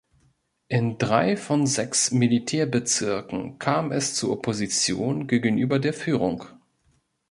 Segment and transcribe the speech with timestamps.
[0.67, 6.45] In drei von sechs Militärbezirken kam es zu Opposition gegenüber der Führung.